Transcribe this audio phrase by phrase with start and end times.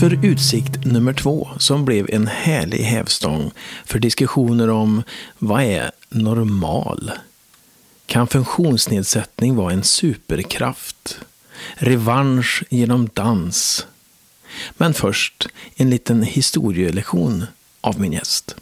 [0.00, 3.50] för utsikt nummer två som blev en härlig hävstång
[3.84, 5.02] för diskussioner om
[5.38, 7.12] vad är normal?
[8.06, 11.20] Kan funktionsnedsättning vara en superkraft?
[11.74, 13.86] Revansch genom dans?
[14.76, 17.44] Men först en liten historielektion
[17.80, 18.56] av min gäst.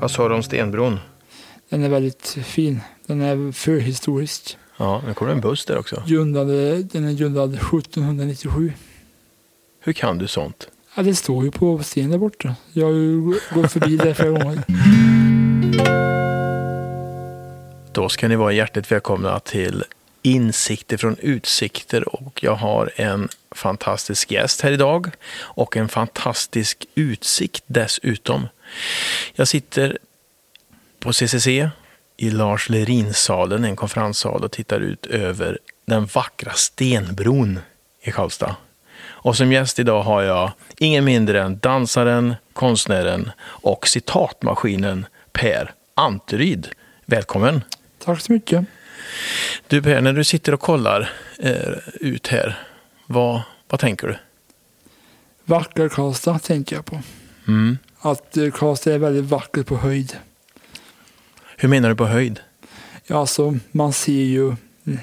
[0.00, 0.98] Vad sa du om Stenbron?
[1.68, 2.80] Den är väldigt fin.
[3.06, 4.58] Den är förhistorisk.
[4.80, 6.02] Ja, nu kommer en buss där också.
[6.06, 8.72] Grundade, den är grundad 1797.
[9.80, 10.68] Hur kan du sånt?
[10.96, 12.54] Ja, det står ju på stenen där borta.
[12.72, 13.20] Jag har ju
[13.54, 14.62] gått förbi där flera gånger.
[17.92, 19.84] Då ska ni vara hjärtligt välkomna till
[20.22, 27.64] Insikter från utsikter och jag har en fantastisk gäst här idag och en fantastisk utsikt
[27.66, 28.48] dessutom.
[29.34, 29.98] Jag sitter
[31.00, 31.48] på CCC
[32.20, 37.60] i Lars Lerinsalen, en konferenssal och tittar ut över den vackra Stenbron
[38.02, 38.56] i Karlstad.
[39.00, 46.68] Och som gäst idag har jag ingen mindre än dansaren, konstnären och citatmaskinen Per Anteryd.
[47.06, 47.64] Välkommen!
[48.04, 48.64] Tack så mycket.
[49.66, 52.58] Du Per, när du sitter och kollar eh, ut här,
[53.06, 54.16] vad, vad tänker du?
[55.44, 57.00] Vacker Karlstad tänker jag på.
[57.48, 57.78] Mm.
[58.00, 60.16] Att eh, Karlstad är väldigt vackert på höjd.
[61.60, 62.40] Hur menar du på höjd?
[63.06, 64.98] Ja, alltså man ser ju eh,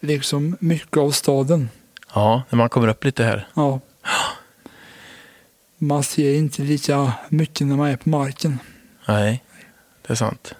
[0.00, 1.68] liksom mycket av staden.
[2.14, 3.48] Ja, när man kommer upp lite här.
[3.54, 3.80] Ja.
[5.78, 8.58] Man ser inte lika mycket när man är på marken.
[9.08, 9.44] Nej,
[10.06, 10.54] det är sant.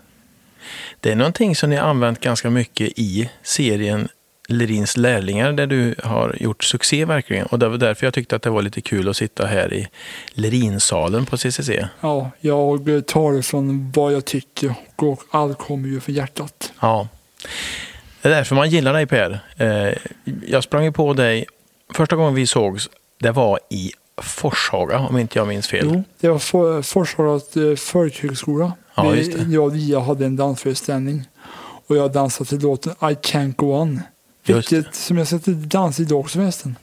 [1.00, 4.08] Det är någonting som ni har använt ganska mycket i serien
[4.48, 7.46] Lerins lärlingar där du har gjort succé verkligen.
[7.46, 9.88] Och det var därför jag tyckte att det var lite kul att sitta här i
[10.32, 11.70] Lerinsalen på CCC.
[12.00, 16.72] Ja, jag tar det från vad jag tycker och allt kommer ju från hjärtat.
[16.80, 17.08] Ja.
[18.22, 19.40] Det är därför man gillar dig Per.
[19.56, 19.94] Eh,
[20.46, 21.46] Jag sprang ju på dig,
[21.94, 22.88] första gången vi sågs,
[23.18, 23.92] det var i
[24.22, 25.90] Forshaga om inte jag minns fel.
[25.94, 28.72] Jo, det var For- Forshagas eh, folkhögskola.
[28.94, 29.42] Ja, just det.
[29.54, 31.22] Jag och Lia hade en dansföreställning.
[31.86, 34.00] Och jag dansade till låten I can't go on.
[34.46, 36.76] Vilket som jag sätter dans idag också förresten.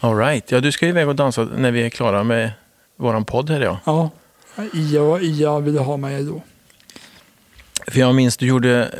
[0.00, 0.50] All right.
[0.50, 2.50] Ja, du ska ju iväg och dansa när vi är klara med
[2.96, 3.80] våran podd här ja.
[3.84, 4.10] Ja,
[4.74, 6.42] Ia, Ia ville ha mig då.
[7.86, 8.90] För jag minns du gjorde,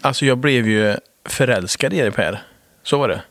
[0.00, 2.42] alltså jag blev ju förälskad i dig Per.
[2.82, 3.22] Så var det.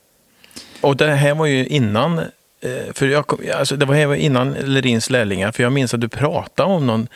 [0.82, 4.16] Och det här var ju innan, eh, för jag, kom- alltså det var här var
[4.16, 5.52] innan Lerins lärlingar.
[5.52, 7.08] För jag minns att du pratade om någon,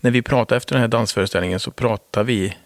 [0.00, 2.56] när vi pratade efter den här dansföreställningen så pratade vi,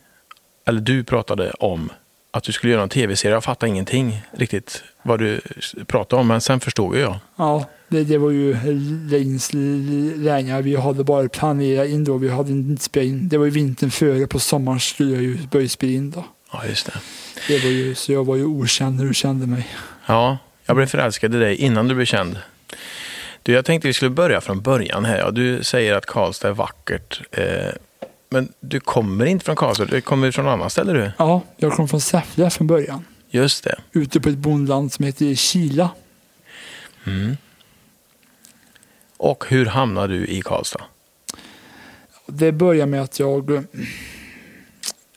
[0.67, 1.91] eller du pratade om
[2.35, 3.35] att du skulle göra en tv-serie.
[3.35, 5.41] Jag fattade ingenting riktigt vad du
[5.87, 7.17] pratade om, men sen förstod jag.
[7.37, 8.57] Ja, det, det var ju
[9.11, 10.63] Leins lärlingar.
[10.63, 12.17] Vi hade bara planerat in då.
[12.17, 13.29] Vi hade inte spelat in.
[13.29, 14.27] Det var ju vintern före.
[14.27, 16.25] På sommaren skulle jag ju börja spela in då.
[16.53, 16.93] Ja, just det.
[17.49, 19.69] Det var ju, så jag var ju okänd när du kände mig.
[20.07, 22.39] Ja, jag blev förälskad i dig innan du blev känd.
[23.43, 25.19] Du, jag tänkte vi skulle börja från början här.
[25.19, 27.21] Ja, du säger att Karlstad är vackert.
[27.31, 27.45] Eh,
[28.33, 31.13] men du kommer inte från Karlstad, du kommer från någon annan ställe du.
[31.19, 33.05] Ja, jag kom från Säffle från början.
[33.31, 33.79] Just det.
[33.93, 35.91] Ute på ett bondland som heter Kila.
[39.17, 40.83] Och hur hamnade du i Karlstad?
[42.27, 43.63] Det började med att jag eh,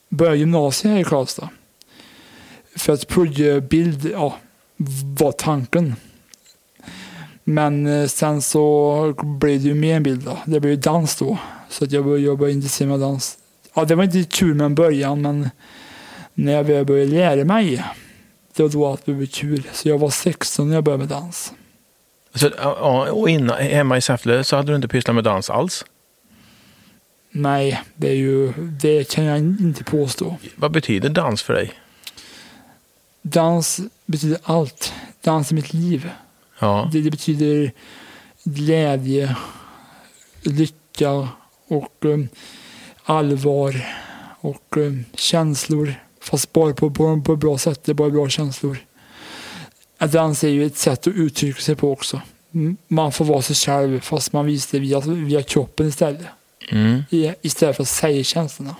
[0.08, 1.48] började gymnasiet här i Karlstad.
[2.76, 4.38] För att plugga bild ja,
[5.18, 5.96] var tanken.
[7.44, 10.24] Men eh, sen så blev det ju mer än bild.
[10.24, 10.38] Då.
[10.44, 11.38] Det blev ju dans då.
[11.68, 13.38] Så att jag började, började intressera mig av dans.
[13.74, 15.50] Ja, det var inte kul med början men
[16.34, 17.84] när jag väl började lära mig
[18.56, 19.68] det var då att det blev kul.
[19.72, 21.52] Så jag var 16 när jag började med dans.
[22.34, 22.48] Så,
[23.10, 25.84] och innan, hemma i Säffle så hade du inte pysslat med dans alls.
[27.30, 30.36] Nej, det, är ju, det kan jag inte påstå.
[30.56, 31.72] Vad betyder dans för dig?
[33.22, 34.92] Dans betyder allt.
[35.20, 36.10] Dans är mitt liv.
[36.58, 37.72] Ja, Det, det betyder
[38.44, 39.36] glädje,
[40.42, 41.28] lycka
[41.68, 42.28] och um,
[43.04, 43.86] allvar
[44.40, 45.94] och um, känslor.
[46.20, 47.84] Fast bara på, på, på ett bra sätt.
[47.84, 48.78] Det är bara bra känslor.
[49.98, 52.20] Dans är ju ett sätt att uttrycka sig på också.
[52.88, 56.26] Man får vara sig själv fast man visar det via, via kroppen istället.
[56.70, 57.02] mm.
[57.10, 58.76] I- Istället för att säga känslorna.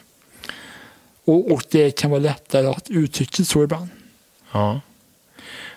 [1.24, 3.88] Och, och det kan vara lättare att uttrycka sig så ibland.
[4.52, 4.80] ja.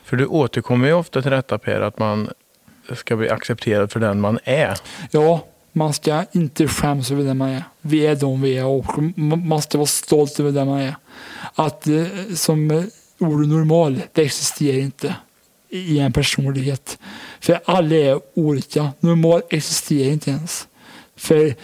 [0.04, 2.30] För du återkommer ju ofta till detta Per, att man
[2.96, 4.78] ska bli accepterad för den man är.
[5.12, 7.64] Ja, man ska inte skämmas över den man är.
[7.82, 10.96] Vi är de vi är och ma- man ska vara stolt över den man är.
[11.56, 12.06] Att eh,
[12.36, 12.84] som eh,
[13.20, 15.16] ordet normal, det existerar inte
[15.70, 16.98] i en personlighet.
[17.40, 18.92] För alla är olika.
[19.00, 20.68] Normal existerar inte ens.
[21.16, 21.56] För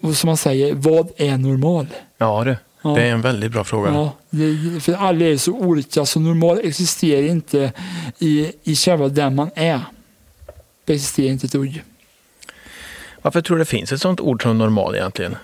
[0.00, 1.86] och som man säger, vad är normal?
[2.18, 2.56] Ja du.
[2.82, 2.90] Ja.
[2.94, 3.90] Det är en väldigt bra fråga.
[3.92, 7.72] Ja, det, för alla är så olika, så normal existerar inte
[8.18, 9.80] i, i själva den man är.
[10.84, 11.82] Det existerar inte ett dugg.
[13.26, 15.36] Varför tror du det finns ett sånt ord som normal egentligen?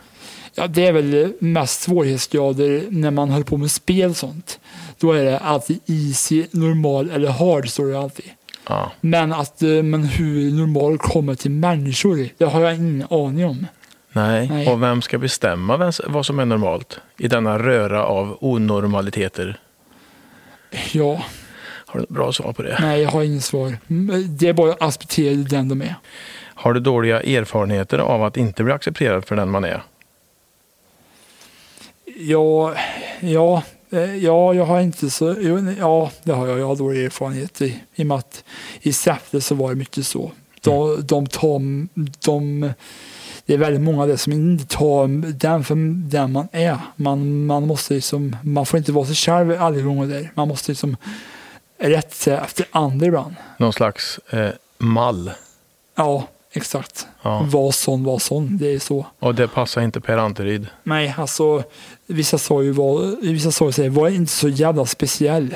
[0.54, 4.60] Ja, det är väl mest svårighetsgrader när man håller på med spel och sånt.
[4.98, 8.24] Då är det alltid easy, normal eller hard står det alltid.
[8.68, 8.92] Ja.
[9.00, 13.66] Men, att, eh, men hur normal kommer till människor, det har jag ingen aning om.
[14.12, 14.48] Nej.
[14.48, 14.68] Nej.
[14.68, 19.58] och vem ska bestämma vem, vad som är normalt i denna röra av onormaliteter?
[20.92, 21.22] Ja,
[21.86, 22.78] Har du ett bra svar på det?
[22.80, 23.78] nej, jag har inget svar.
[23.90, 25.94] Mm, Det är bara att acceptera den de är.
[26.62, 29.82] Har du dåliga erfarenheter av att inte bli accepterad för den man är?
[32.16, 32.74] Ja,
[33.20, 35.36] ja, eh, ja, jag har inte så...
[35.78, 36.58] Ja, det har jag.
[36.58, 38.44] Jag har dålig erfarenhet i, i och med att
[38.80, 40.32] i Säffle så var det mycket så.
[40.60, 41.58] De, de tar...
[42.26, 42.72] De,
[43.46, 45.74] det är väldigt många där som inte tar den för
[46.10, 46.78] den man är.
[46.96, 48.36] Man, man måste liksom...
[48.42, 50.32] Man får inte vara sig själv alla gånger där.
[50.34, 50.96] Man måste liksom
[51.78, 53.34] rätta sig efter andra ibland.
[53.58, 55.30] Någon slags eh, mall?
[55.94, 57.06] Ja, exakt.
[57.22, 57.46] Ja.
[57.50, 58.58] Var sån, var sån.
[58.58, 59.06] Det är så.
[59.18, 60.66] Och det passar inte Per Anteryd?
[60.82, 61.62] Nej, alltså
[62.06, 65.54] vissa sa ju var, vissa sa ju var inte så jävla speciell.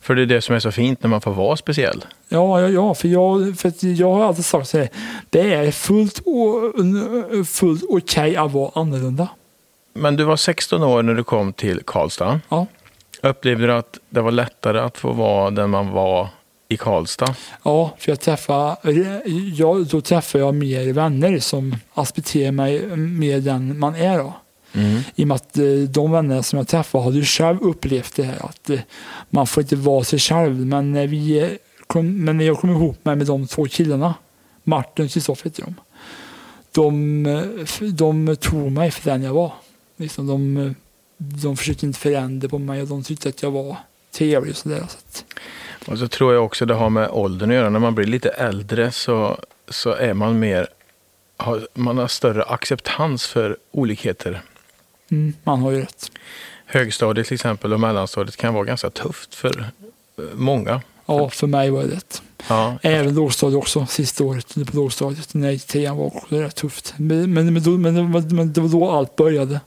[0.00, 2.04] För det är det som är så fint när man får vara speciell.
[2.28, 4.88] Ja, ja, ja för, jag, för jag har alltid sagt så här,
[5.30, 6.72] det är fullt, o-
[7.44, 9.28] fullt okej att vara annorlunda.
[9.94, 12.40] Men du var 16 år när du kom till Karlstad.
[12.48, 12.66] Ja.
[13.22, 16.28] Upplevde du att det var lättare att få vara den man var
[16.68, 17.34] i Karlstad?
[17.62, 18.76] Ja, för jag träffar,
[19.54, 24.32] jag, då träffar jag mer vänner som accepterar mig mer den man är då.
[24.72, 25.00] Mm.
[25.14, 28.22] I och med att eh, de vänner som jag träffar hade ju själv upplevt det
[28.22, 28.80] här att eh,
[29.30, 30.66] man får inte vara sig själv.
[30.66, 34.14] Men när, vi kom, men när jag kom ihop mig med de två killarna,
[34.64, 35.74] Martin och Kristoffer heter de.
[36.72, 39.52] De, eh, de tog mig för den jag var.
[39.96, 40.74] Liksom de,
[41.16, 43.76] de försökte inte förändra på mig och de tyckte att jag var
[44.12, 44.78] trevlig och sådär.
[44.78, 45.24] Så att,
[45.86, 47.70] Och så tror jag också det har med åldern att göra.
[47.70, 49.38] När man blir lite äldre så,
[49.68, 50.66] så är man mer
[51.36, 54.42] har, man har större acceptans för olikheter.
[55.10, 56.10] mm, man har ju rätt.
[56.66, 60.80] Högstadiet till exempel och mellanstadiet kan vara ganska tufft för eh, många.
[61.06, 62.22] Ja, för mig var det rätt.
[62.48, 65.34] Ja, Även lågstadiet också, sista året på lågstadiet.
[65.34, 66.94] När jag gick trean var också rätt tufft.
[66.96, 69.60] Men, men, men, då, men, det var- men det var då allt började,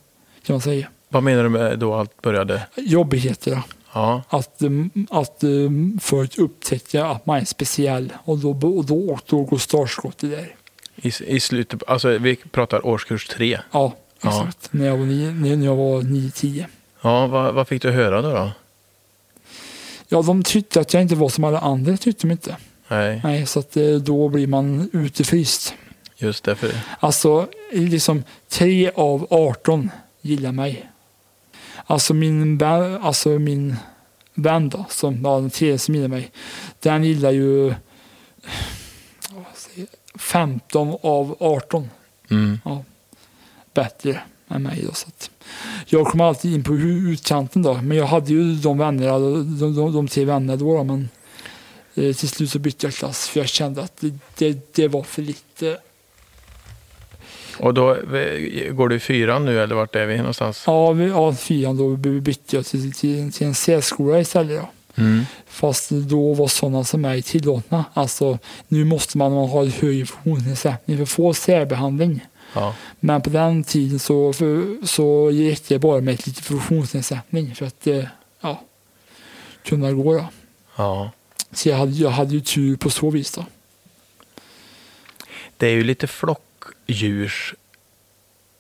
[0.46, 0.88] kan man säga.
[1.10, 2.62] vad menar du med då allt började?
[2.76, 3.62] Jobbigheter.
[4.00, 9.10] Ja, Att, um, att um, förut upptäcka att man är speciell och då, och då,
[9.10, 10.56] och då går startskottet där.
[10.96, 13.60] i, i slutet, alltså vi pratar årskurs tre.
[13.72, 14.30] Ja, Ja.
[14.30, 14.74] exakt.
[14.74, 16.66] När jag var nio- när jag var 9-10.
[17.02, 18.30] Ja, vad, vad fick du höra då?
[18.32, 18.52] då?
[20.08, 22.56] Ja, de tyckte att jag inte var som alla andra, tyckte de inte.
[22.88, 25.74] Nej, Nej, så att eh, då blir man utefryst.
[26.18, 26.72] just därför.
[27.00, 29.90] Alltså, liksom 3 av 18
[30.22, 30.90] gillar mig.
[31.92, 33.76] Alltså min, vän- alltså min
[34.34, 36.32] vän då, som, ja, den tredje som gillar mig,
[36.80, 37.64] den gillar ju
[39.32, 41.90] vad säger jag, 15 av 18
[42.32, 42.60] Mm.
[43.74, 44.84] bättre än mig.
[44.88, 45.08] Då, så
[45.86, 49.94] jag kom alltid in på utkanten då, men jag hade ju de vännerna, de, de,
[49.94, 51.10] de tre vännerna då, då men
[51.96, 55.04] eh, till slut så bytte jag klass för jag kände att det, det, det var
[55.04, 55.78] för lite
[57.60, 60.64] Och då eh, går du i fyran nu eller vart är vi någonstans?
[60.68, 64.62] Ja, vi, ja fyran då by- bytte jag till, till, till en C-skola istället.
[64.62, 64.70] Då.
[65.02, 65.26] Mm.
[65.48, 67.86] Fast då var sådana som mig tillåtna.
[67.94, 72.26] Alltså, nu måste man ha en hög funktionsnedsättning för att få särbehandling.
[72.54, 72.76] Ja.
[73.00, 77.88] Men på den tiden så, för, så gick det bara med lite funktionsnedsättning för att
[77.88, 78.04] eh,
[78.42, 78.64] ja,
[79.64, 80.14] kunna gå.
[80.14, 80.26] Då.
[80.76, 81.12] ja.
[81.52, 83.32] Så jag hade, jag hade ju tur på så vis.
[83.32, 83.46] Då.
[85.58, 86.08] Det är ju lite
[86.94, 87.54] flockdjurs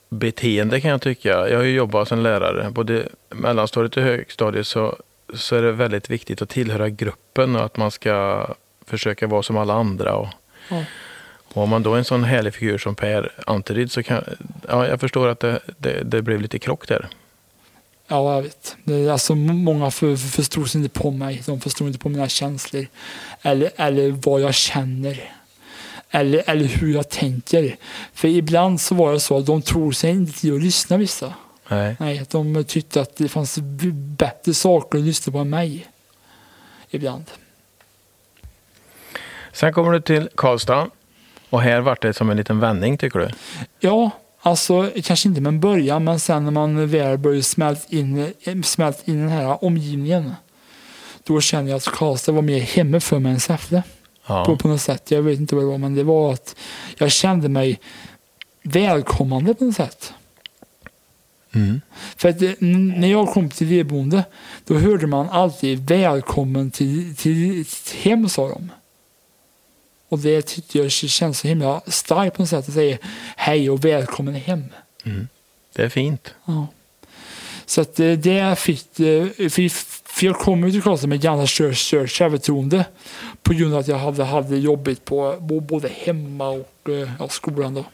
[0.09, 1.29] beteende kan jag tycka.
[1.49, 2.69] Jag har ju jobbat som lärare.
[2.71, 4.95] Både mellanstadiet och högstadiet så,
[5.33, 8.47] så är det väldigt viktigt att tillhöra gruppen och att man ska
[8.85, 10.15] försöka vara som alla andra.
[10.15, 10.27] Och,
[10.71, 10.83] Ja.
[11.53, 14.23] och om man då är en sån härlig figur som Per Anteryd så kan
[14.67, 17.07] ja, jag förstår att det, det, det blev lite krock där.
[18.07, 18.75] Ja, jag vet.
[18.83, 21.41] Det är alltså, må- många för, för, förstod sig inte på mig.
[21.45, 22.85] De förstod inte på mina känslor.
[23.41, 25.31] Eller, eller vad jag känner.
[26.11, 27.75] Eller, eller hur jag tänker.
[28.13, 31.33] För ibland så var det så att de tog sig inte att lyssna vissa.
[31.67, 31.95] Nej.
[31.99, 33.57] Nej, de tyckte att det fanns
[33.93, 35.87] bättre saker att lyssna på än mig.
[36.89, 37.25] Ibland.
[39.53, 40.89] Sen kommer du till Karlstad
[41.49, 43.29] och här vart det som en liten vändning tycker du?
[43.79, 44.11] Ja,
[44.41, 49.07] alltså kanske inte med en början, men sen när man väl börjar smälta in, smält
[49.07, 50.35] in den här omgivningen.
[51.23, 53.83] Då känner jag att Karlstad var mer hemma för mig än Säffle.
[54.29, 54.45] Ja.
[54.45, 55.11] på, på något sätt.
[55.11, 56.55] Jag vet inte vad det var, men det var att
[56.97, 57.79] jag kände mig
[58.63, 60.13] välkommande på något sätt.
[61.51, 61.81] Mm.
[62.15, 64.23] För att eh, när jag kom till elboende,
[64.65, 68.71] då hörde man alltid välkommen till, till hem, sa de.
[70.09, 72.97] Och det tyckte jag känns så himla starkt på något sätt att säga
[73.35, 74.63] hej och välkommen hem.
[75.05, 75.27] Mm.
[75.75, 76.33] Det är fint.
[76.45, 76.67] Ja.
[77.65, 82.09] Så att eh, det fick, eh, för, jag kom ju till Karlstad med ganska kört
[82.09, 82.85] självförtroende
[83.49, 87.73] på grund av att jag hade, hade jobbigt på både hemma och eh, ja, skolan
[87.73, 87.85] då.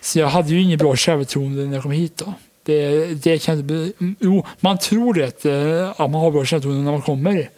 [0.00, 2.32] Så jag hade ju inget bra självförtroende när jag kom hit då.
[2.62, 6.84] Det, det kan inte mm, jo, man tror det, eh, att man har bra självförtroende
[6.84, 7.50] när man kommer.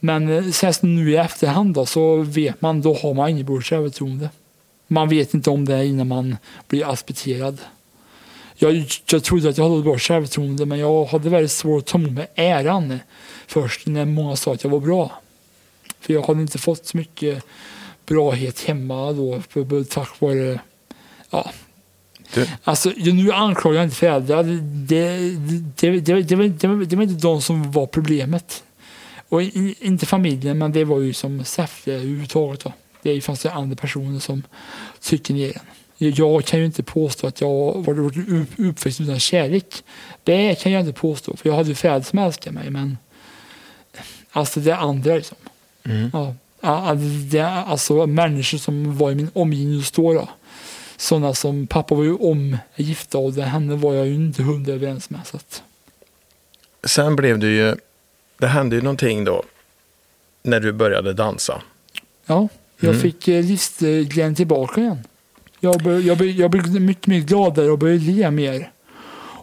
[0.00, 3.60] Men eh, sen nu i efterhand då, så vet man, då har man inget bra
[3.60, 4.30] självförtroende.
[4.86, 6.36] Man vet inte om det innan man
[6.68, 7.58] blir accepterad.
[8.56, 11.98] Jag, jag trodde att jag hade bra självförtroende men jag hade väldigt svårt att ta
[11.98, 12.98] emot mig äran
[13.46, 15.10] först när många sa att jag var bra.
[16.06, 17.44] För jag hade inte fått så mycket
[18.06, 20.60] brahet hemma då för, tack vare
[21.30, 21.50] ja.
[22.34, 24.42] Du- Alltså, nu anklagar jag inte föräldrar.
[24.42, 24.58] Det,
[25.76, 28.64] det, det, det, det, var, det, det inte de som var problemet.
[29.28, 32.60] Och inte familjen, men det var ju som Säffle överhuvudtaget.
[32.60, 32.72] Då.
[33.02, 34.42] Det fanns ju andra personer som
[35.00, 35.60] tycker ner en.
[35.98, 39.84] Jag kan ju inte påstå att jag var upp- uppväxt utan kärlek.
[40.24, 42.70] Det kan jag inte påstå, för jag hade ju föräldrar som älskade mig.
[42.70, 42.98] Men
[44.30, 45.36] alltså det andra liksom.
[45.86, 46.10] Mm.
[46.12, 46.94] Ja, ja,
[47.30, 50.12] det är alltså människor som var i min omgivning just då.
[50.12, 50.28] då.
[50.96, 55.10] Sådana som, pappa var ju omgifta och det, henne var jag ju inte hundra överens
[55.10, 55.20] med.
[55.26, 55.62] Så att,
[56.84, 57.74] Sen blev du ju,
[58.38, 59.42] det hände ju någonting då
[60.42, 61.62] när du började dansa.
[62.26, 62.48] ja,
[62.80, 63.02] jag Mm.
[63.02, 64.98] fick eh, livsglädjen tillbaka igen.
[65.60, 68.70] Jag, bör, jag, bör, jag blev mycket mer gladare och började le mer.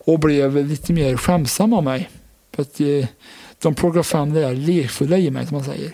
[0.06, 2.10] Och blev lite mer skämsam av mig.
[2.52, 3.06] För att eh,
[3.62, 5.92] de plockade fram det där lekfulla i mig som man säger.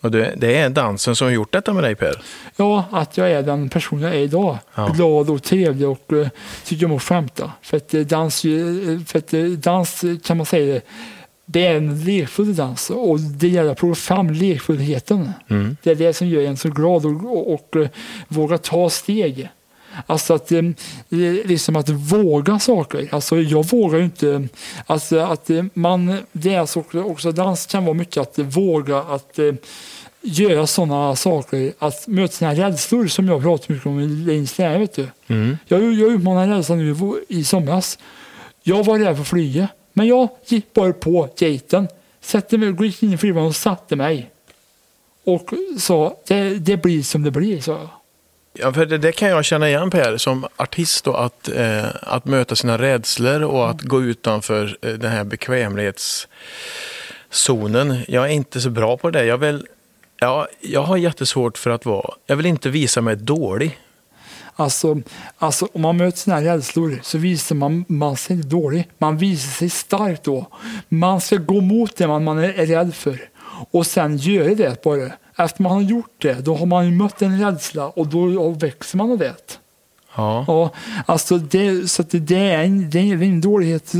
[0.00, 2.22] Och det, är dansen som har gjort detta med dig Per.
[2.56, 4.58] Ja, att jag är den person jag är idag.
[4.74, 4.88] Ja.
[4.88, 6.28] Glad och trevlig och uh,
[6.64, 7.52] tycker om att skämta.
[7.62, 8.50] För att, eh, dans, eh,
[9.06, 10.80] för att dans kan man säga,
[11.46, 15.32] det är en lekfull dans och det gäller att plocka fram lekfullheten.
[15.48, 15.76] Mm.
[15.82, 17.88] Det är det som gör en så glad och, och, och eh,
[18.28, 19.48] våga ta steg.
[20.06, 20.62] Alltså att, eh,
[21.44, 23.08] liksom att våga saker.
[23.12, 24.48] Alltså jag vågar ju inte,
[24.86, 26.66] alltså att eh, man, det är
[27.06, 29.54] också, dans kan vara mycket att våga att eh,
[30.20, 35.06] göra sådana saker, att möta sina rädslor som jag pratar mycket om i Lanes du.
[35.26, 35.56] Mm.
[35.66, 37.98] Jag, jag utmanade rädslan nu i somras.
[38.62, 41.88] Jag var rädd för att flyga, men jag gick bara på gaten,
[42.20, 44.30] satte mig, gick in i flygplanet och satte mig.
[45.24, 47.88] Och sa, det, det blir som det blir, sa jag.
[48.58, 52.24] Ja, för det, det kan jag känna igen Per, som artist då, att, eh, att
[52.24, 57.98] möta sina rädslor och att gå utanför eh, den här bekvämlighetszonen.
[58.08, 59.24] Jag är inte så bra på det.
[59.24, 59.66] Jag, vill,
[60.20, 63.78] ja, jag har jättesvårt för att vara, jag vill inte visa mig dålig.
[64.58, 65.00] Alltså,
[65.38, 68.88] alltså om man möter sina rädslor så visar man, man sig inte dålig.
[68.98, 70.46] Man visar sig stark då.
[70.88, 73.28] Man ska gå mot det man, man är rädd för
[73.70, 75.12] och sen göra det bara.
[75.36, 78.98] Efter man har gjort det, då har man ju mött en rädsla och då växer
[78.98, 79.58] man av det.
[80.16, 80.44] Ja.
[80.48, 80.70] Ja,
[81.06, 83.92] alltså det, så det, det, är en, det är en dålighet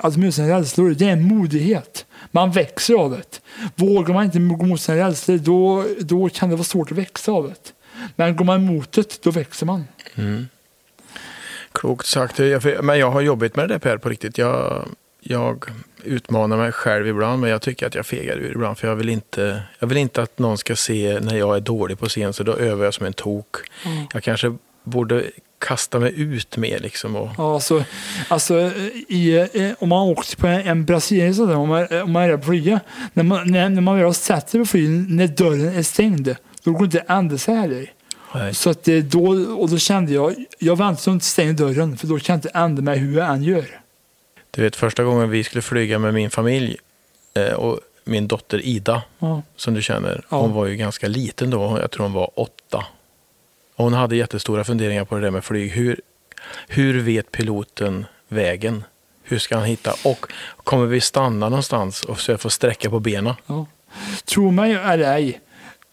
[0.00, 0.90] att möta sina rädslor.
[0.90, 2.06] Det är en modighet.
[2.30, 3.40] Man växer av det.
[3.74, 7.32] Vågar man inte gå mot sina rädslor då, då kan det vara svårt att växa
[7.32, 7.72] av det.
[8.16, 9.84] Men går man emot det, då växer man.
[11.72, 12.38] Klokt sagt.
[12.82, 14.38] Men jag har jobbigt med det Per på riktigt.
[14.38, 14.84] Jag,
[15.22, 15.64] jag
[16.04, 19.08] utmanar mig själv ibland men jag tycker att jag fegar ur ibland för jag vill
[19.08, 22.42] inte, jag vill inte att någon ska se när jag är dålig på scen så
[22.42, 23.56] då övar jag som en tok.
[24.12, 25.24] Jag kanske borde
[25.58, 27.16] kasta mig ut mer liksom.
[27.16, 27.84] Och, Ja, alltså,
[28.28, 28.54] alltså,
[29.08, 32.80] i, eh, om man åker på en, brasiliansk om man, om man är på flyga,
[33.12, 36.36] när man, när, när man väl har satt sig på flyget, när dörren är stängd,
[36.64, 37.92] då går det inte att ändra sig heller.
[38.34, 38.54] nej.
[38.54, 39.26] Så att det, då,
[39.58, 42.48] och då kände jag, jag väntar så inte stänger dörren, för då kan jag inte
[42.48, 43.81] ändra mig hur jag än gör.
[44.56, 46.76] Du vet första gången vi skulle flyga med min familj
[47.34, 50.24] eh, och min dotter Ida Ja, som du känner.
[50.28, 50.40] Ja.
[50.40, 51.78] Hon var ju ganska liten då.
[51.80, 52.86] Jag tror hon var åtta.
[53.76, 55.70] Och hon hade jättestora funderingar på det där med flyg.
[55.70, 56.00] Hur,
[56.68, 58.84] hur vet piloten vägen?
[59.22, 59.94] Hur ska han hitta?
[60.04, 63.34] Och kommer vi stanna någonstans och så jag får sträcka på benen?
[63.46, 63.66] ja.
[64.24, 65.40] Tro mig eller ej,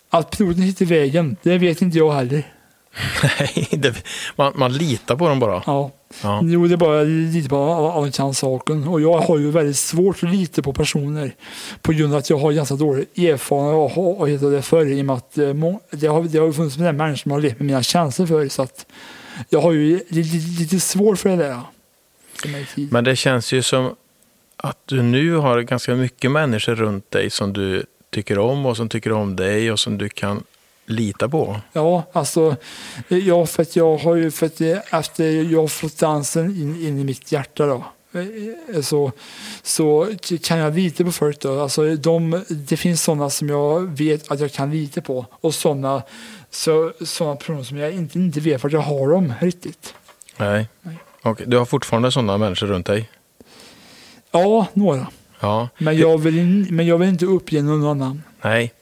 [0.09, 2.43] att piloten hittar vägen, det vet inte jag heller.
[3.39, 4.03] Nej, det,
[4.35, 5.63] man, man litar på dem bara.
[5.65, 5.91] Ja.
[6.23, 6.41] Ja.
[6.43, 7.55] Jo, det är bara lite på
[7.95, 8.87] man kan saken.
[8.87, 11.31] Och jag har ju väldigt svårt att lita på personer
[11.81, 14.85] på grund av att jag har ganska dålig erfarenhet av att ha heter det förr
[14.85, 15.53] i och med att eh,
[15.91, 18.61] det har, det har funnits med människor som har levt med mina känslor förr så
[18.61, 18.85] att
[19.49, 21.61] jag har ju lite, lite svårt för det där.
[22.91, 23.95] Men det känns ju som
[24.57, 28.89] att du nu har ganska mycket människor runt dig som du tycker om och som
[28.89, 30.43] tycker om dig och som du kan
[30.89, 31.62] lita på?
[31.74, 32.55] Ja, alltså,
[33.08, 34.62] ja, för att jag har ju, för att
[34.93, 37.84] efter jag har fått dansen in, in i mitt hjärta då,
[38.19, 39.12] eh, så,
[39.63, 40.08] så
[40.43, 41.62] kan jag lita på folk då.
[41.62, 46.03] Alltså, de, det finns sådana som jag vet att jag kan lita på och sådana
[46.50, 49.93] så, sådana personer som jag inte, inte vet vart jag har dem riktigt.
[50.38, 50.67] Nej.
[50.81, 50.96] Nej.
[51.22, 53.10] Okej, Du har fortfarande sådana människor runt dig?
[54.31, 55.08] Ja, några.
[55.39, 55.69] Ja.
[55.77, 58.24] Men jag vill, men jag vill inte uppge någon namn.
[58.41, 58.74] Nej.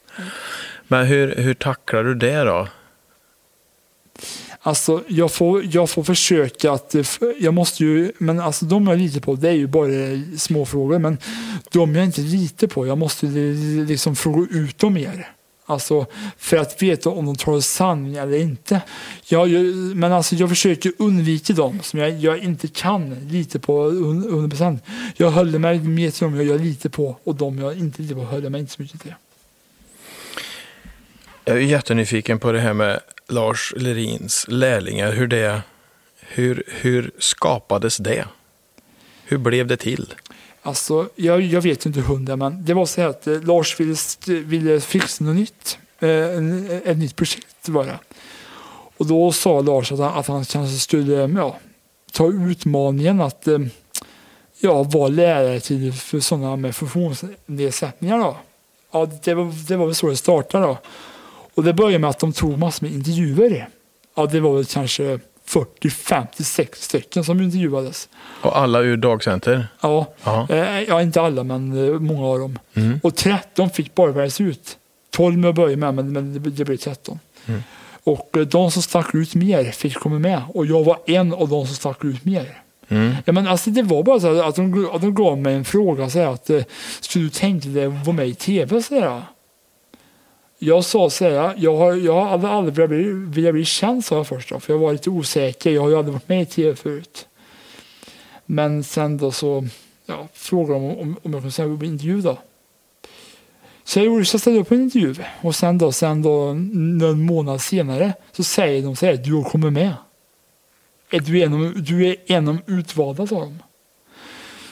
[0.88, 2.68] Men hur, hur tacklar du det då?
[4.60, 6.96] Alltså, jag får, jag får försöka att...
[6.96, 7.06] Eh,
[7.40, 8.12] jag måste ju...
[8.18, 9.88] Men alltså, de jag litar på, det är ju bara
[10.38, 11.00] små frågor.
[11.00, 11.18] Men
[11.72, 13.26] de jag inte litar på, jag måste
[13.88, 15.32] liksom fråga ut dem mer.
[15.66, 16.06] Alltså,
[16.38, 18.82] för att veta om de talar sanning eller inte.
[19.28, 19.66] Jag, jag,
[19.96, 24.80] men alltså, jag försöker undvika dem som jag, jag inte kan lita på 100%.
[25.18, 28.16] Jag håller mig mer till dem jag, jag litar på och de jag inte litar
[28.16, 29.14] på håller jag mig inte så mycket till.
[31.48, 35.12] Jag är jättenyfiken på det här med Lars Lerins lärlingar.
[35.12, 35.62] Hur, det,
[36.20, 38.26] hur, hur skapades det?
[39.24, 40.14] Hur blev det till?
[40.62, 43.96] Alltså, jag, jag vet inte hundra, men det var så här att eh, Lars ville,
[44.26, 45.78] ville fixa något nytt.
[46.00, 48.00] Eh, ett nytt projekt var det.
[48.98, 51.60] Och då sa Lars att han, att han kanske skulle eh, ja,
[52.12, 53.60] ta utmaningen att eh,
[54.60, 58.18] ja, vara lärare till för sådana med funktionsnedsättningar.
[58.18, 58.38] Då.
[58.92, 60.66] Ja, det, var, det var väl så det startade.
[60.66, 60.78] Då.
[61.58, 63.70] Och det började med att de tog massor med intervjuer.
[64.16, 68.10] Ja, det var väl kanske 40, 50, 60 stycken som intervjuades.
[68.42, 69.68] Och alla ur dagcenter?
[69.82, 70.48] Ja, Ja.
[70.50, 72.60] Eh, Ja, inte alla, men eh, många av dem.
[72.74, 73.00] Mm.
[73.04, 74.78] Och 13 fick bara väljas ut.
[75.12, 77.20] 12 med att börja med, men, men det, blev 13.
[77.46, 77.64] Mm.
[78.04, 80.42] Och eh, de som stack ut mer fick komma med.
[80.54, 82.62] Och jag var en av de som stack ut mer.
[82.88, 83.16] Mm.
[83.26, 86.10] Ja, men alltså, det var bara så att de, att de gav mig en fråga.
[86.10, 86.50] Så här, att,
[87.00, 88.82] skulle du tänka dig att vara med i tv?
[88.82, 89.22] Så här.
[90.60, 94.06] Jag sa så här, jag har, jag har aldrig, aldrig velat bli, velat bli känd
[94.06, 94.50] sa jag först.
[94.50, 95.72] Då, för jag var lite osäker.
[95.72, 97.28] Jag har ju aldrig varit med i tv förut.
[98.46, 99.68] Men sen då så
[100.06, 102.38] ja, frågade de om, om jag kunde säga upp en intervju då.
[103.84, 105.16] Så jag gjorde så jag ställde upp en intervju.
[105.42, 109.44] Och sen då, sen då någon månad senare så säger de så här, du har
[109.44, 109.94] kommit med.
[111.10, 113.60] Är du, en du är en av utvalda sa de.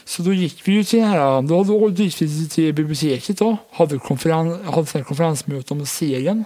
[0.08, 3.56] Så då gick vi ju till den här, då, då gick vi till biblioteket då,
[3.70, 6.44] hade, konferen, hade här konferensmöte om serien.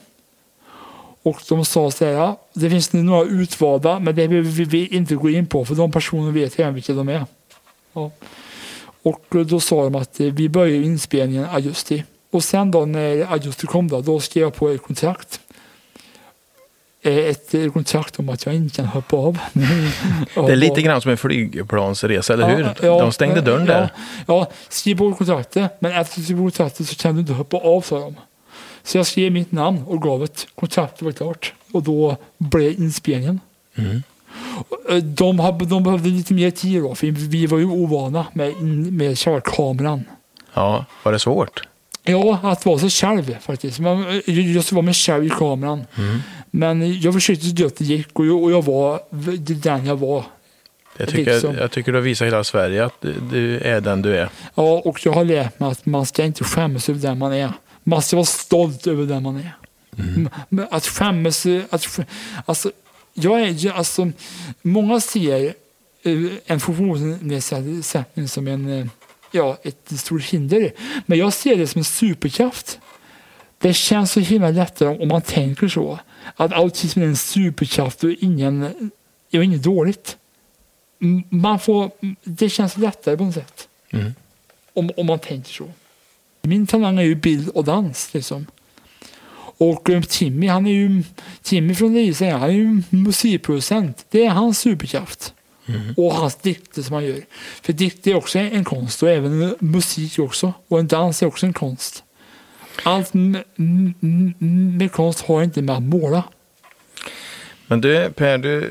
[1.23, 5.15] Och de sa så här, det finns nu några utvalda, men det behöver vi inte
[5.15, 7.27] gå in på för de personerna vet redan vilka de är.
[7.93, 8.11] Ja.
[9.03, 12.05] Och eh, då sa de att eh, vi börjar inspelningen i augusti.
[12.31, 15.41] Och sen då när augusti kom då, då skrev jag på ett kontrakt.
[17.03, 19.39] Eh, Ett kontrakt om att jag inte kan hoppa av.
[20.35, 22.65] Det är lite grann som en flygplansresa, eller hur?
[22.83, 23.91] Ja, de stängde dörren ja, där.
[24.27, 27.57] Ja, skriv på kontraktet, men efter du skriver på kontraktet så kan du inte hoppa
[27.57, 28.15] av, sa de.
[28.85, 31.53] Så jag skrev mitt namn och gav ett kontraktet var klart.
[31.73, 33.41] Och då blev inspelningen.
[33.77, 34.03] Mm.
[34.91, 38.63] Eh, De, hade, de behövde lite mer tid då, för vi var ju ovana med,
[38.93, 40.05] med själva kameran.
[40.55, 41.63] Ja, var det svårt?
[42.05, 43.81] Ja, att vara så själv faktiskt.
[43.81, 45.85] Eh, just att vara mig själv i kameran.
[45.99, 46.21] Mm.
[46.51, 49.01] Men jag försökte så gott det gick och jag, och jag var
[49.63, 50.25] den jag var.
[50.97, 51.55] Jag tycker, Liksom.
[51.55, 54.29] jag tycker du har visat hela Sverige att du, är den du är.
[54.55, 57.53] Ja, och jag har lärt mig att man ska inte skämmas över den man är.
[57.85, 59.57] Man ska vara stolt över den man är.
[59.99, 61.99] M- Men att skämmas, att,
[62.47, 62.71] alltså,
[63.15, 64.11] jag är, ju- alltså,
[64.63, 65.45] många ser
[66.03, 66.13] eh,
[66.47, 68.87] en funktionsnedsättning som en, eh,
[69.33, 70.73] ja, ett stort hinder.
[71.07, 72.79] Men jag ser det som en superkraft.
[73.59, 75.99] Det känns så himla lättare om man tänker så.
[76.37, 78.63] Att autism är en superkraft och ingen,
[79.33, 80.17] och inget dåligt.
[81.29, 81.91] Man får,
[82.25, 83.69] det känns lättare på något sätt.
[83.91, 84.15] Mm.
[84.73, 85.71] Om, om man tänker så.
[86.43, 88.15] Min talang är ju bild och dans.
[88.15, 88.47] Liksom.
[89.61, 91.03] Och eh, Timmy, han är ju,
[91.43, 94.07] Timmy från Lisa, han är ju musikproducent.
[94.11, 95.35] Det är hans superkraft.
[95.67, 95.95] Mm.
[95.97, 97.25] Och hans dikter som han gör.
[97.63, 100.53] För dikter är också en konst och även musik också.
[100.69, 102.05] Och en dans är också en konst.
[102.83, 106.25] Allt med, konst har inte med att måla.
[107.67, 108.71] Men du, Per, du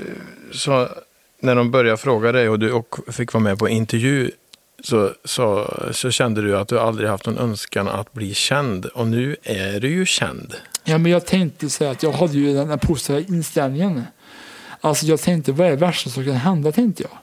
[0.51, 0.89] sa,
[1.39, 4.31] när de började fråga dig och du och fick vara med på intervju
[4.83, 8.85] så, så, så kände du att du aldrig haft någon önskan att bli känd.
[8.85, 10.55] Och nu är du ju känd.
[10.83, 14.03] Ja, men jag tänkte säga att jag hade ju den här positiva inställningen.
[14.81, 17.17] Alltså jag tänkte, vad är det värsta som kan hända, tänkte jag.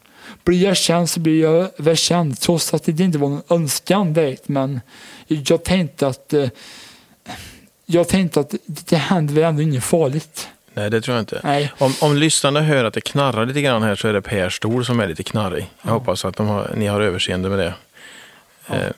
[0.46, 4.12] Blir jag känd så blir jag väl känd, trots att det inte var någon önskan
[4.12, 4.48] direkt.
[4.48, 4.80] Men
[5.26, 6.48] jag tänkte att eh,
[7.86, 10.48] jag tänkte att det händer väl ändå inget farligt.
[10.74, 11.40] Nej, det tror jag inte.
[11.44, 14.50] Nej, Om, om lyssnarna hör att det knarrar lite grann här så är det Per
[14.50, 15.70] Stol som är lite knarrig.
[15.82, 17.74] Jag hoppas att de har, ni har överseende med det.
[18.68, 18.90] Eh,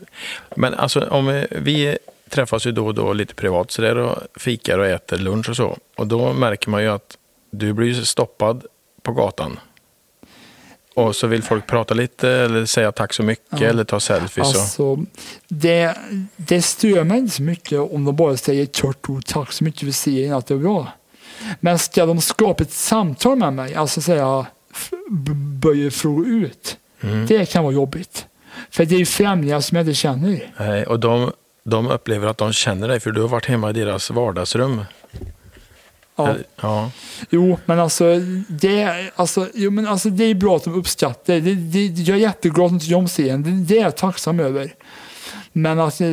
[0.57, 4.19] Men alltså, om eh, vi, träffas ju då och då lite privat så där och
[4.37, 5.79] fikar och äter lunch och så.
[5.97, 7.19] Och då märker man ju att
[7.51, 8.65] du blir stoppad
[9.03, 9.59] på gatan.
[11.07, 13.67] Och så vill folk prata lite eller säga tack så mycket Ja.
[13.67, 14.47] eller ta selfies.
[14.47, 14.99] Alltså,
[15.49, 15.95] det,
[16.37, 19.81] det stör mig inte så mycket om de bara säger kort ord, tack så mycket
[19.81, 20.93] för serien, att det är bra.
[21.61, 26.77] Men ska de skapa ett samtal med mig, alltså säga, f- b- börja fråga ut,
[27.03, 27.27] Mm.
[27.27, 28.27] det kan vara jobbigt.
[28.71, 30.53] För det är ju främlingar som jag inte känner.
[30.59, 31.33] Nej, och de,
[31.65, 34.85] de upplever att de känner dig för du har varit hemma i deras vardagsrum.
[36.19, 36.37] Ja.
[36.61, 36.91] Ja.
[37.31, 41.55] Jo, men alltså det, alltså, jo, men alltså det är bra att de uppskattar det.
[41.55, 43.43] det, jag är jätteglad att de tycker om serien.
[43.43, 44.75] Det, det är jag tacksam över.
[45.53, 46.05] Men alltså,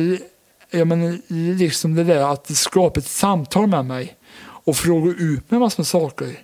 [0.70, 1.18] jag menar,
[1.58, 5.86] liksom det där att skapa ett samtal med mig och fråga ut mig massor med
[5.86, 6.38] saker.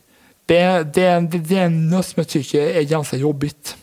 [0.47, 3.77] Det, det, det, det är något som jag tycker är ganska jobbigt.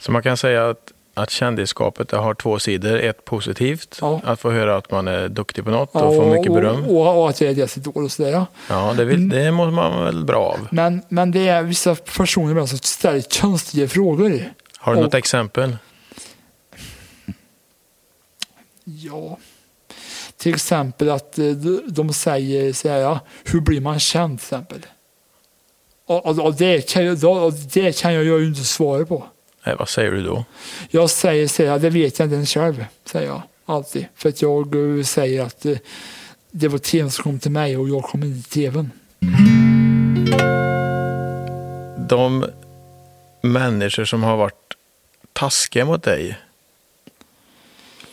[0.00, 2.96] Så man kan säga att, att kändisskapet har två sidor.
[3.00, 4.20] Ett positivt, Ja.
[4.24, 6.84] att få höra att man är duktig på något och få mycket beröm.
[6.84, 8.30] Och, och, och att jag är deras idol och sådär.
[8.30, 8.46] Ja.
[8.68, 10.68] Ja, det, vill, det mår man väl bra av.
[10.70, 14.52] Men, men det är vissa personer som ställer konstiga frågor.
[14.78, 15.76] Har du något Och- exempel?
[18.84, 19.38] Ja,
[20.36, 21.44] till exempel att eh,
[21.86, 24.78] de- säger så här, ja, hur blir man känd till exempel?
[26.06, 29.24] Och, och, och, det, kan och det kan jag ju inte svara på.
[29.64, 30.44] Nej, vad säger du då?
[30.90, 34.06] Jag säger så här, det vet jag inte ens själv, säger jag alltid.
[34.14, 35.76] För att jag eh, säger att eh,
[36.50, 38.90] det var tvn som kom till mig och jag kom inte till tvn.
[42.08, 42.44] De
[43.40, 44.74] människor som har varit
[45.32, 46.38] taskiga mot dig,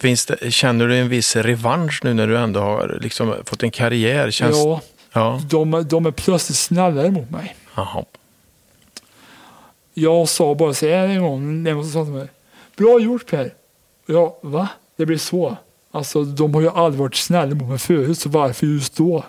[0.02, 4.32] det, känner du en viss revansch nu när du ändå har liksom fått en karriär?
[4.32, 4.82] Känns, Ja,
[5.14, 5.42] ja.
[5.50, 7.56] de, de är plötsligt snällare mot mig.
[7.76, 8.06] Jaha.
[9.94, 12.28] Jag äh, sa bara så här en gång, när som sa till mig,
[12.76, 13.54] bra gjort Per.
[14.06, 14.70] Ja, va?
[14.96, 15.58] Det blir så.
[15.92, 19.26] Alltså de har ju aldrig varit snälla mot mig förut, så varför just då?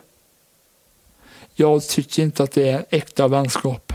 [1.54, 3.92] Jag tycker inte att det är äkta vänskap.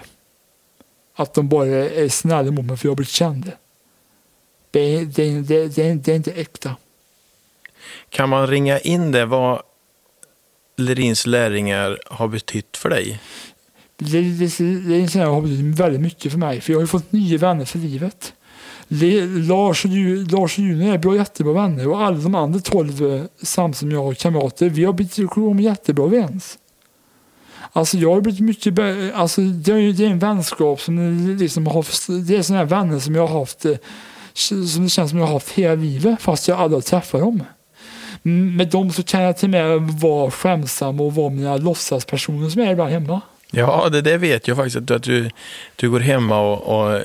[1.15, 3.51] Att de bara är snälla mot mig för jag har blivit känd.
[4.71, 6.75] Det är, det, det, det, det är inte äkta.
[8.09, 9.61] Kan man ringa in det vad
[10.77, 13.19] Lerins lärlingar har betytt för dig?
[13.97, 16.77] Det, det, det är en sån här har betytt väldigt mycket för mig, för jag
[16.77, 18.33] har ju fått nya vänner för livet.
[19.47, 19.91] Lars och,
[20.31, 23.91] Lars och June är bra, jättebra vänner och alla de andra tolv eh, samt som
[23.91, 26.57] jag har kamrater, vi har blivit ekonomiskt jättebra överens.
[27.71, 28.79] Alltså jag har blivit mycket
[29.15, 32.69] alltså det är, det är en vänskap som liksom har haft, det är sådana här
[32.69, 33.75] vänner som jag har haft, eh,
[34.33, 37.43] som det känns som jag har haft hela livet fast jag aldrig har träffat dem.
[38.57, 42.61] Med dem så kan jag till och med vara skämsam och vara mina låtsaspersoner som
[42.61, 43.21] jag är ibland hemma.
[43.51, 44.91] Ja, det, det vet jag faktiskt.
[44.91, 45.29] Att du,
[45.75, 47.01] du går hemma och, och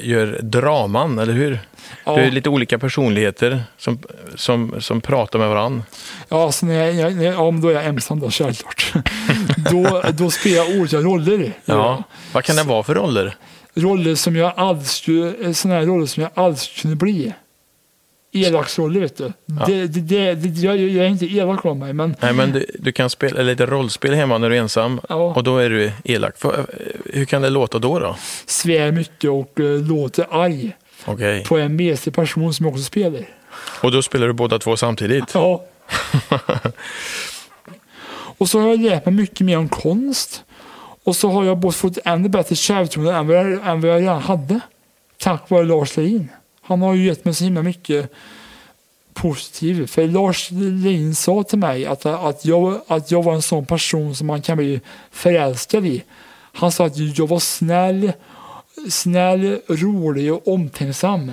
[0.00, 1.58] gör draman, eller hur?
[2.04, 2.16] Ja.
[2.16, 3.98] Du är lite olika personligheter som,
[4.34, 5.82] som, som pratar med varandra.
[6.28, 8.92] Ja, alltså när jag, jag, när ja, men då är jag ensam då, självklart.
[9.70, 11.52] då, då spelar jag olika roller.
[11.64, 12.02] Ja.
[12.32, 13.36] Vad kan det vara för roller?
[13.74, 14.54] Roller som jag
[15.54, 17.32] sådana här roller som jag skulle kunna bli.
[18.44, 19.32] Elaksroller, vet du.
[19.66, 22.66] Det, det, det, det, jag, jag är inte elak av mig, men Nej, men du,
[22.78, 25.14] du kan spela lite rollspel hemma när du är ensam Ja.
[25.34, 26.38] och då är du elak.
[26.38, 26.66] För,
[27.12, 27.98] hur kan det låta då?
[27.98, 28.16] då?
[28.46, 31.44] svär mycket och uh, låter arg Okej.
[31.44, 33.20] på en mesig person som jag också spelar.
[33.82, 35.34] Och då spelar du båda två samtidigt?
[35.34, 35.64] Ja.
[38.38, 40.42] och så har jag lärt mig mycket mer om konst.
[41.04, 44.00] Och så har jag både fått ännu bättre självförtroende än, vad jag- än vad jag
[44.02, 44.60] redan hade.
[45.18, 46.28] Tack vare Lars Lerin.
[46.66, 48.12] Han har ju gett mig så himla mycket
[49.14, 49.90] positivt.
[49.90, 54.14] För Lars Lerin sa till mig att, att, jag, att jag var en sån person
[54.14, 56.04] som man kan bli förälskad i.
[56.52, 58.12] Han sa att jag var snäll,
[58.90, 61.32] snäll, rolig och omtänksam.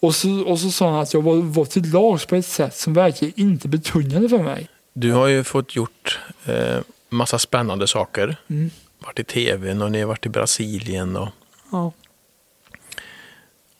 [0.00, 2.76] Och så, och så sa han att jag var, var till lags på ett sätt
[2.76, 4.68] som verkligen inte betungade för mig.
[4.92, 8.36] Du har ju fått gjort eh, massa spännande saker.
[8.50, 8.70] Mm.
[8.98, 11.16] Varit i tv och ni har varit i Brasilien.
[11.16, 11.28] Och,
[11.72, 11.92] Ja.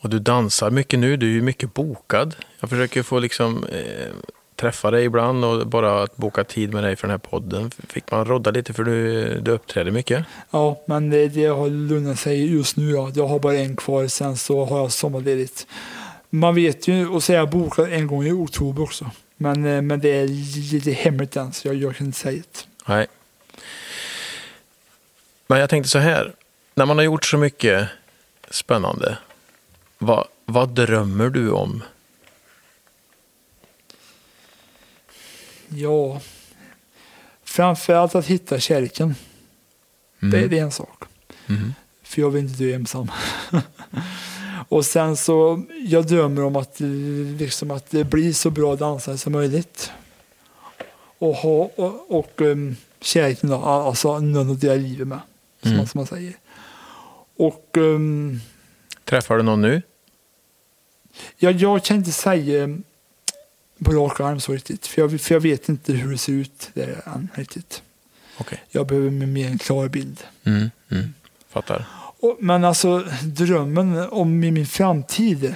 [0.00, 1.16] Och du dansar mycket nu.
[1.16, 2.36] Du är ju mycket bokad.
[2.60, 4.12] Jag försöker få liksom eh,
[4.56, 7.70] träffa dig ibland och bara att boka tid med dig för den här podden.
[7.88, 10.24] Fick man rodda lite för du, du uppträder mycket.
[10.50, 12.90] Ja, men det, det har lugnat sig just nu.
[12.90, 13.10] Ja.
[13.14, 15.66] Jag har bara en kvar, sen så har jag sommarledigt.
[16.30, 19.10] Man vet ju, och så är jag bokad en gång i oktober också.
[19.36, 20.28] Men, eh, men det är
[20.72, 22.92] lite hemligt än, så jag, jag kan inte säga det.
[22.92, 23.06] Nej.
[25.46, 26.32] Men jag tänkte så här.
[26.74, 27.88] När man har gjort så mycket
[28.50, 29.18] spännande.
[29.98, 31.82] Vad, vad drömmer du om?
[35.68, 36.20] Ja,
[37.44, 39.14] framförallt att hitta kärleken.
[40.20, 41.04] Det, det är en sak.
[41.46, 41.74] Mm.
[42.02, 43.10] För jag vill inte dö ensam.
[44.68, 46.76] och sen så, jag drömmer om att,
[47.38, 49.92] liksom, att det blir så bra dansare som möjligt.
[51.18, 55.20] och, ha, och, och um, kärleken, då, alltså någon att dela livet med.
[55.62, 55.76] Som, Mm.
[55.78, 56.34] man, som man säger.
[57.36, 58.40] Och um,
[59.08, 59.82] Träffar du någon nu?
[61.38, 62.82] jag, jag kan inte säga um,
[63.84, 64.86] på rak arm så riktigt.
[64.86, 67.82] För jag, för jag vet inte hur det ser ut där än riktigt.
[68.38, 68.62] Okej.
[68.70, 70.22] Jag behöver en mer en klar bild.
[70.44, 71.14] Mm, mm.
[71.48, 71.84] Fattar.
[72.20, 75.54] Och, men alltså drömmen om i min framtid.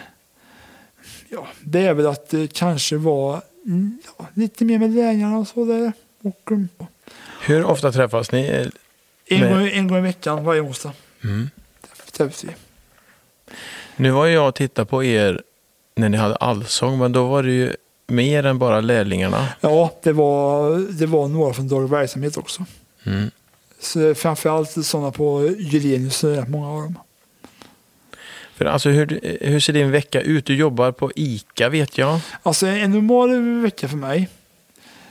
[1.29, 5.49] Ja, det är väl att det kanske var mm, ja, lite mer med lärarna och
[5.49, 5.93] så där.
[6.23, 6.69] Och, um,
[7.43, 8.71] Hur ofta träffas ni?
[9.27, 10.93] en, Men- gång, en gång i veckan varje onsdag
[11.25, 11.51] Mm.
[12.13, 12.49] träffas vi.
[13.97, 15.43] Nu var jag och tittade på er
[15.95, 17.73] när ni hade allsång, men då var det ju
[18.07, 19.49] mer än bara lärlingarna.
[19.61, 22.65] Ja, det var, det var några från daglig verksamhet också.
[23.07, 23.31] Mm.
[23.81, 26.99] Så framförallt sådana på Gylenius, det många av dem.
[28.55, 30.47] För alltså, hur, hur ser din vecka ut?
[30.47, 32.21] Du jobbar på ICA vet jag.
[32.43, 34.29] Alltså en normal vecka för mig.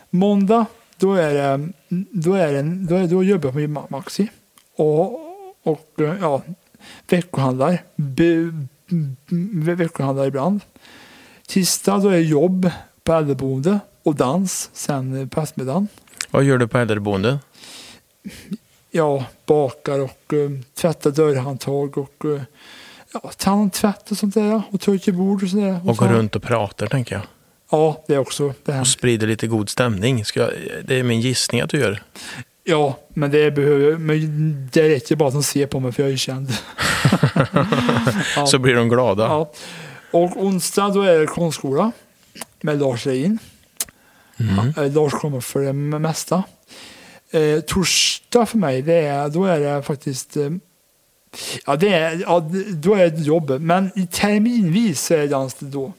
[0.10, 0.66] Måndag,
[0.98, 1.70] då är det,
[2.12, 4.28] då är det, då, är, då jobbar jag på Ma- Maxi.
[4.76, 5.14] Och,
[5.64, 6.42] och ja,
[7.10, 7.84] veckohandlar.
[7.96, 8.52] Be,
[9.66, 10.62] be, veckohandlar ibland.
[11.48, 12.72] Tisdag, då är det jobb
[13.04, 15.88] på äldreboende och dans sen på eftermiddagen.
[16.32, 17.40] Vad gör du på äldreboende?
[18.92, 22.42] Ja, bakar och um, tvättar dörrhandtag och uh,
[23.14, 24.62] ja, tar hand om tvätt och sånt där.
[24.72, 25.80] Och torkar bord och sådär.
[25.90, 27.24] Och så- går runt och pratar, tänker jag.
[27.72, 28.54] Ja, det är också.
[28.66, 30.26] Det Och sprider lite god stämning.
[30.26, 30.50] Ska,
[30.84, 32.04] det är min gissning att du gör.
[32.72, 36.12] Ja, men det behöver men det räcker bara att de ser på mig för jag
[36.12, 36.50] är känd.
[38.36, 38.48] ja.
[38.48, 39.24] Så blir de glada.
[39.24, 39.52] ja.
[40.12, 41.92] Och onsdag då är det konstskola
[42.62, 43.40] med Lars Rein.
[44.40, 44.74] Mm.
[44.78, 46.44] Eh, Lars kommer för det mesta.
[47.32, 50.50] Eh, torsdag för mig, det är, då är det faktiskt eh,
[51.66, 53.62] Ja, det är, ja, då är det jobb.
[53.62, 55.94] Men i terminvis så är det dans då.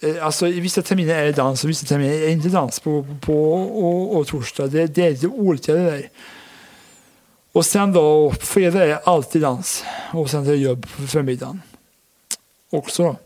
[0.00, 2.80] Eh, Alltså i vissa terminer är det dans och vissa terminer är det inte dans
[2.80, 4.66] på, på och, och torsdag.
[4.66, 6.08] Det, det är lite olika det där.
[7.52, 9.84] Och sen då, fredag är alltid dans.
[10.12, 11.62] Och sen är det jobb på förmiddagen.
[12.70, 13.16] Också då.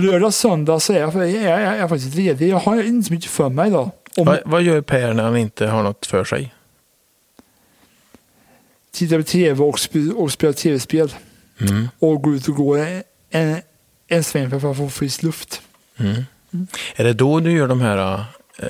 [0.00, 2.48] Lördag, söndag så är jag, är jag, är jag faktiskt ledig.
[2.48, 3.90] Jag har inte så mycket för mig idag.
[4.16, 6.54] Om, Vad, vad gör Per när han inte har något för sig?
[8.92, 11.14] tittar på tv och, sp- och spelar tv-spel.
[11.60, 11.88] Mm.
[11.98, 12.86] Och går ut och går
[13.30, 13.56] en,
[14.08, 15.62] en sväng för att få frisk luft.
[15.98, 16.24] Mm.
[16.96, 18.24] Är det då du gör de här
[18.58, 18.66] eh,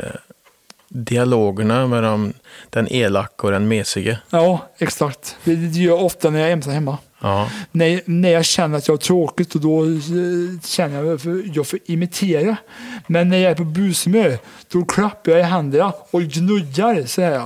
[0.89, 2.33] dialogerna de,
[2.71, 4.19] den elaka och den mesige?
[4.31, 5.37] Ja, exakt.
[5.45, 6.99] Det, gör jag ofta när jag är ensam hemma.
[7.21, 7.51] Ja.
[7.73, 9.91] När, när jag känner att jag har tråkigt och då eh,
[10.65, 12.57] känner jag för jag får imitera.
[13.07, 14.39] Men när jag är på bushumör
[14.73, 17.43] då klappar jag i händerna och gnuggar så här.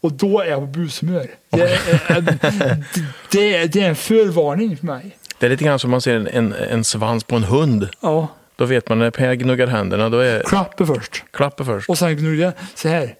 [0.00, 1.26] Och då är jag på bushumör.
[1.50, 2.84] Det, är-
[3.30, 5.16] det, det är en förvarning för mig.
[5.38, 7.88] Det är lite grann som man ser en, en, en svans på en hund.
[8.00, 8.28] Ja,
[8.60, 11.24] Då vet man när Per gnuggar händerna, då är klappa först.
[11.30, 11.88] klappen först.
[11.88, 13.14] Och sen gnugga så här.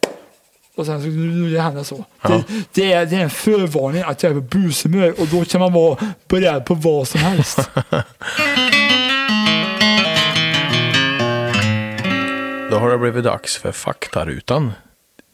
[0.75, 2.05] Och sen så gnuggar jag händerna så.
[2.23, 2.29] Ja.
[2.29, 5.61] Det, det, är, det är en förvarning att jag är på bushumör och då kan
[5.61, 5.99] man vara
[6.29, 7.59] beredd på vad som helst.
[12.71, 14.73] Då har det blivit dags för faktarutan.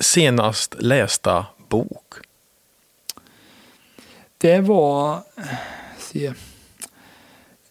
[0.01, 2.15] Senast lästa bok.
[4.39, 5.21] Det var...
[5.99, 6.33] Se.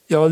[0.07, 0.31] Jag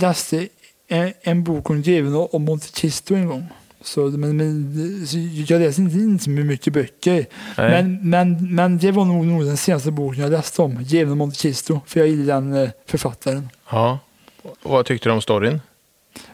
[0.00, 0.48] läste
[0.94, 3.46] en, en bok om djävulen och Monte Cristo en gång.
[3.80, 5.18] Så, men, men, så
[5.52, 7.26] jag läser inte, inte så mycket böcker.
[7.58, 7.70] Nej.
[7.70, 10.82] Men, men, men det var nog, nog den senaste boken jag läste om.
[10.82, 11.80] Djävulen och Monte Cristo.
[11.86, 13.48] För jag gillar den eh, författaren.
[13.70, 13.98] Ja.
[14.42, 15.60] Och vad tyckte du om storyn?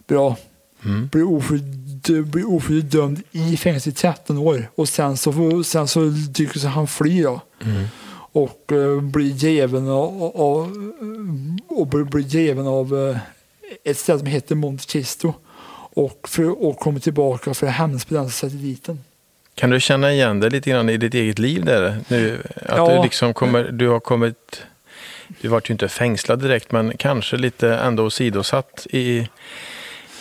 [0.06, 0.36] Bra.
[0.84, 1.08] Mm.
[1.08, 4.70] Blir ofrivilligt dömd i fängelse i 13 år.
[4.74, 7.40] Och sen så, sen så dyker han fly då.
[7.64, 7.84] Mm.
[8.32, 10.92] och eh, blir djävulen av, av,
[11.68, 13.16] och blir, blir djävulen av eh,
[13.84, 15.32] ett ställe som heter Monte Cristo
[15.94, 19.00] och, för, och kommer tillbaka för att hämnas på den satelliten.
[19.54, 21.98] Kan du känna igen det lite grann i ditt eget liv där?
[22.08, 22.96] Nu, att Ja.
[22.96, 24.62] du liksom kommer, du har kommit,
[25.40, 29.28] du vart ju inte fängslad direkt, men kanske lite ändå åsidosatt i,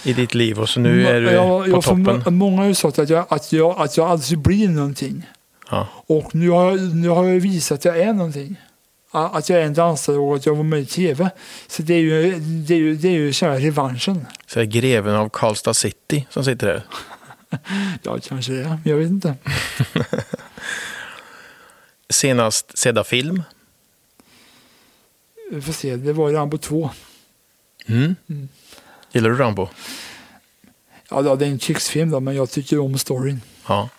[0.04, 2.22] i ditt liv och så nu är du jag, på får toppen.
[2.26, 5.24] må- Många har ju sagt att jag, att jag, att jag aldrig blir någonting.
[5.72, 5.88] Ja.
[6.08, 8.56] Och nu har, jag- nu har jag visat att jag är någonting.
[9.12, 11.30] Att jag är en dansare och att jag var med i tv.
[11.68, 14.26] Så det är ju, det är ju, det är ju själva revanschen.
[14.48, 16.84] Så är greven av Karlstad City som sitter där.
[18.04, 18.80] Ja, kanske det.
[18.86, 19.36] Jag vet inte.
[22.10, 23.44] Senast sedda film.
[25.52, 25.96] Vi får se.
[25.96, 26.90] Det var Rambo 2.
[27.86, 28.16] Mm.
[28.30, 28.50] Mm.
[29.12, 29.68] Gillar du Rambo?
[31.10, 33.42] Ja, det är en krigsfilm då, men jag tycker om storyn.
[33.68, 33.90] Ja.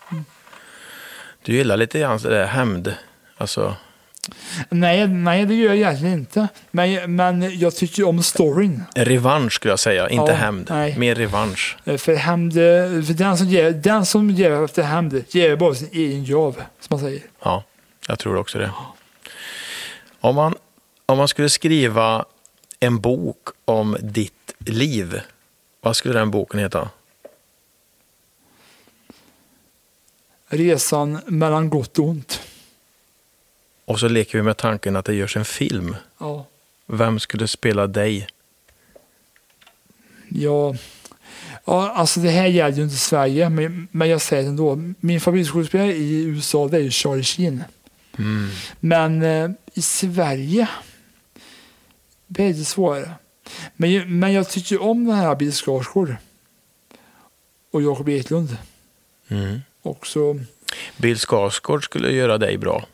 [1.43, 2.95] Du gillar lite grann det där hämnd.
[3.37, 3.75] Alltså,
[4.69, 6.47] Nej, nej, det gör jag egentligen inte.
[6.71, 8.83] Men, men jag tycker om storyn.
[8.95, 10.67] Revansch skulle jag säga, inte Ja, hämnd.
[10.69, 10.97] nej.
[10.97, 11.77] Mer revansch.
[11.85, 15.75] Eh, För hämnd, eh, för den som ger, den som ger efter hämnd ger bara
[15.75, 17.21] sin egen grav, som man säger.
[17.43, 17.63] Ja,
[18.07, 18.71] jag tror också det.
[20.19, 20.55] Om man,
[21.05, 22.25] om man skulle skriva
[22.79, 25.21] en bok om ditt liv,
[25.81, 26.89] vad skulle den boken heta?
[30.47, 32.41] Resan mellan gott och ont.
[33.91, 35.95] Och så leker vi med tanken att det görs en film.
[36.17, 36.45] Ja.
[36.85, 38.27] Vem skulle spela dig?
[40.29, 40.75] Ja,
[41.65, 44.93] ja, alltså det här gäller ju inte Sverige, men, men jag säger det ändå.
[44.99, 47.63] Min favoritskådespelare i USA det är ju Charlie Sheen.
[48.79, 50.67] Men eh, i Sverige
[52.27, 53.11] det är lite svårare.
[53.75, 56.15] Men, men jag tycker om den här Bill Skarsgård
[57.71, 58.57] och Jakob Eklund.
[59.27, 59.59] Mm.
[59.81, 60.39] Också,
[60.97, 62.85] Bill Skarsgård skulle göra dig bra.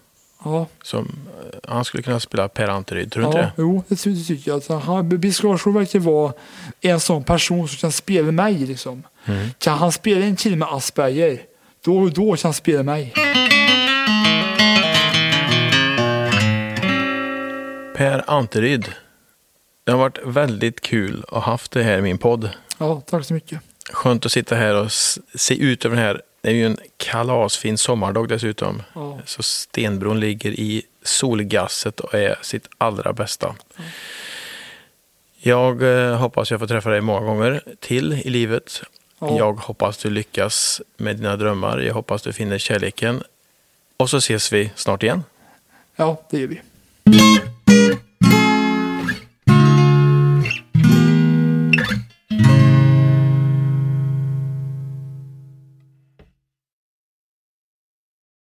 [0.54, 1.06] Ja, Som,
[1.54, 3.62] eh, han skulle kunna spela Per Anteryd, tror du ja inte det?
[3.62, 4.56] jo, det ty- det tycker jag.
[4.56, 6.34] Alltså, han, Skarsgård verkar vara
[6.82, 8.54] en sån person som kan spela mig.
[8.54, 9.04] Liksom.
[9.26, 9.48] Mm.
[9.60, 11.40] Kan han spela en kille med Asperger,
[11.86, 13.14] då, då kan han spela mig.
[17.96, 18.86] Per Anteryd.
[19.84, 22.50] Det har varit väldigt kul att ha haft det här i min podd.
[22.78, 23.60] Ja, tack så mycket.
[23.94, 24.92] Skönt att sitta här och
[25.36, 26.22] se ut över den här.
[26.42, 28.84] Det är ju en kalasfin sommardag dessutom.
[28.94, 29.20] Ja.
[29.26, 33.56] Så Stenbron ligger i solgasset och är sitt allra bästa.
[35.38, 38.82] Jag eh, hoppas jag får träffa dig många gånger till i livet.
[39.20, 39.38] Ja.
[39.38, 41.80] Jag hoppas du lyckas med dina drömmar.
[41.80, 43.24] Jag hoppas du finner kärleken.
[43.98, 45.24] Och så ses vi snart igen.
[45.96, 46.62] Ja, det gör vi.